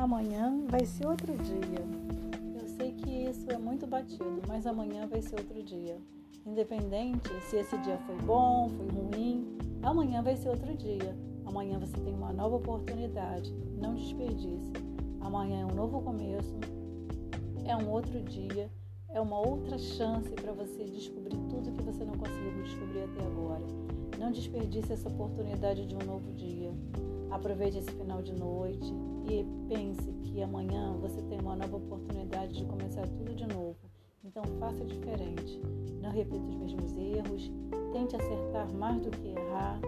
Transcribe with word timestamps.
amanhã 0.00 0.64
vai 0.66 0.84
ser 0.86 1.06
outro 1.06 1.36
dia. 1.36 1.84
Eu 2.58 2.66
sei 2.66 2.92
que 2.92 3.10
isso 3.10 3.50
é 3.50 3.58
muito 3.58 3.86
batido, 3.86 4.40
mas 4.48 4.66
amanhã 4.66 5.06
vai 5.06 5.20
ser 5.20 5.36
outro 5.36 5.62
dia. 5.62 5.98
Independente 6.46 7.28
se 7.42 7.56
esse 7.56 7.76
dia 7.78 7.98
foi 8.06 8.16
bom, 8.22 8.68
foi 8.70 8.88
ruim, 8.88 9.46
amanhã 9.82 10.22
vai 10.22 10.36
ser 10.36 10.48
outro 10.48 10.74
dia. 10.74 11.14
Amanhã 11.44 11.78
você 11.78 11.96
tem 11.98 12.14
uma 12.14 12.32
nova 12.32 12.56
oportunidade. 12.56 13.52
Não 13.78 13.94
desperdice. 13.94 14.72
Amanhã 15.20 15.60
é 15.60 15.66
um 15.66 15.74
novo 15.74 16.00
começo, 16.00 16.58
é 17.66 17.76
um 17.76 17.90
outro 17.90 18.22
dia, 18.22 18.70
é 19.10 19.20
uma 19.20 19.38
outra 19.38 19.78
chance 19.78 20.30
para 20.30 20.52
você 20.52 20.84
descobrir 20.84 21.36
tudo 21.50 21.72
que 21.72 21.82
você 21.82 22.04
não 22.04 22.14
conseguiu 22.14 22.62
descobrir 22.62 23.02
até 23.02 23.20
agora. 23.26 23.64
Não 24.18 24.32
desperdice 24.32 24.92
essa 24.92 25.08
oportunidade 25.08 25.86
de 25.86 25.94
um 25.94 26.06
novo 26.06 26.32
dia. 26.32 26.72
Aproveite 27.30 27.78
esse 27.78 27.90
final 27.92 28.20
de 28.22 28.32
noite 28.32 28.92
e 29.28 29.44
pense 29.68 30.12
que 30.24 30.42
amanhã 30.42 30.96
você 31.00 31.22
tem 31.22 31.40
uma 31.40 31.54
nova 31.54 31.76
oportunidade 31.76 32.54
de 32.54 32.64
começar 32.64 33.06
tudo 33.06 33.34
de 33.34 33.46
novo. 33.46 33.76
Então 34.24 34.42
faça 34.58 34.84
diferente. 34.84 35.60
Não 36.02 36.10
repita 36.10 36.44
os 36.44 36.56
mesmos 36.56 36.96
erros. 36.96 37.50
Tente 37.92 38.16
acertar 38.16 38.70
mais 38.74 39.00
do 39.00 39.10
que 39.10 39.28
errar. 39.28 39.80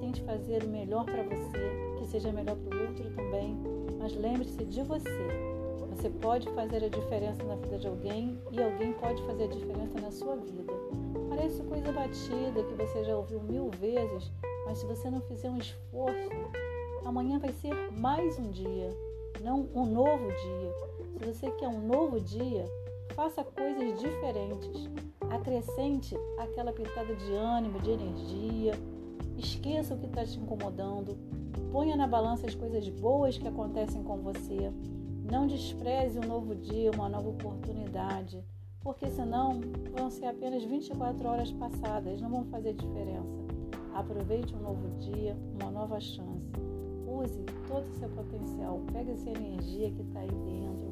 Tente 0.00 0.20
fazer 0.22 0.64
o 0.64 0.68
melhor 0.68 1.04
para 1.04 1.22
você, 1.22 1.98
que 1.98 2.06
seja 2.06 2.32
melhor 2.32 2.56
para 2.56 2.76
o 2.76 2.88
outro 2.88 3.10
também. 3.14 3.56
Mas 3.98 4.14
lembre-se 4.16 4.64
de 4.64 4.82
você. 4.82 5.50
Você 5.90 6.08
pode 6.08 6.48
fazer 6.50 6.82
a 6.84 6.88
diferença 6.88 7.42
na 7.44 7.56
vida 7.56 7.78
de 7.78 7.86
alguém 7.86 8.38
e 8.50 8.62
alguém 8.62 8.92
pode 8.94 9.22
fazer 9.24 9.44
a 9.44 9.48
diferença 9.48 10.00
na 10.00 10.10
sua 10.10 10.34
vida. 10.36 10.72
Parece 11.28 11.62
coisa 11.62 11.92
batida 11.92 12.62
que 12.64 12.74
você 12.74 13.04
já 13.04 13.16
ouviu 13.16 13.40
mil 13.42 13.70
vezes, 13.70 14.32
mas 14.64 14.78
se 14.78 14.86
você 14.86 15.10
não 15.10 15.20
fizer 15.20 15.50
um 15.50 15.58
esforço, 15.58 16.30
amanhã 17.04 17.38
vai 17.38 17.52
ser 17.52 17.74
mais 17.92 18.38
um 18.38 18.50
dia, 18.50 18.88
não 19.40 19.68
um 19.74 19.86
novo 19.86 20.28
dia. 20.28 20.74
Se 21.18 21.24
você 21.24 21.50
quer 21.52 21.68
um 21.68 21.86
novo 21.86 22.20
dia, 22.20 22.64
faça 23.14 23.44
coisas 23.44 23.98
diferentes. 23.98 24.88
Acrescente 25.30 26.16
aquela 26.38 26.72
pitada 26.72 27.14
de 27.14 27.32
ânimo, 27.32 27.80
de 27.80 27.90
energia. 27.90 28.72
Esqueça 29.36 29.94
o 29.94 29.98
que 29.98 30.06
está 30.06 30.24
te 30.24 30.38
incomodando. 30.38 31.16
Ponha 31.72 31.96
na 31.96 32.06
balança 32.06 32.46
as 32.46 32.54
coisas 32.54 32.88
boas 32.88 33.38
que 33.38 33.46
acontecem 33.46 34.02
com 34.02 34.18
você. 34.18 34.72
Não 35.30 35.46
despreze 35.46 36.18
um 36.18 36.26
novo 36.26 36.54
dia, 36.54 36.90
uma 36.90 37.08
nova 37.08 37.28
oportunidade, 37.28 38.42
porque 38.80 39.08
senão 39.08 39.60
vão 39.96 40.10
ser 40.10 40.26
apenas 40.26 40.64
24 40.64 41.28
horas 41.28 41.52
passadas, 41.52 42.20
não 42.20 42.28
vão 42.28 42.44
fazer 42.46 42.74
diferença. 42.74 43.38
Aproveite 43.94 44.54
um 44.54 44.60
novo 44.60 44.88
dia, 44.98 45.36
uma 45.60 45.70
nova 45.70 46.00
chance. 46.00 46.50
Use 47.10 47.44
todo 47.66 47.88
o 47.88 47.94
seu 47.94 48.08
potencial, 48.08 48.80
pegue 48.92 49.10
essa 49.10 49.30
energia 49.30 49.90
que 49.90 50.02
está 50.02 50.20
aí 50.20 50.28
dentro 50.28 50.90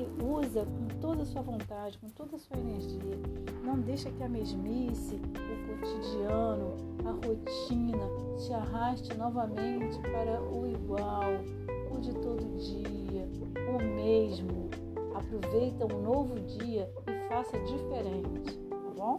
e 0.00 0.24
usa 0.24 0.64
com 0.64 1.00
toda 1.00 1.22
a 1.22 1.26
sua 1.26 1.42
vontade, 1.42 1.98
com 1.98 2.08
toda 2.08 2.36
a 2.36 2.38
sua 2.38 2.56
energia. 2.58 3.18
Não 3.62 3.78
deixa 3.78 4.10
que 4.10 4.22
a 4.22 4.28
mesmice, 4.28 5.16
o 5.16 5.80
cotidiano, 5.80 6.76
a 7.04 7.26
rotina 7.26 8.08
te 8.38 8.52
arraste 8.52 9.16
novamente 9.16 9.98
para 10.00 10.40
o 10.42 10.66
igual, 10.66 11.24
o 11.92 12.00
de 12.00 12.12
todo 12.14 12.56
dia, 12.58 13.28
o 13.68 13.82
mesmo. 13.96 14.70
Aproveita 15.14 15.84
um 15.92 16.02
novo 16.02 16.34
dia 16.40 16.90
e 17.06 17.28
faça 17.28 17.58
diferente, 17.58 18.58
tá 18.68 18.90
bom? 18.96 19.18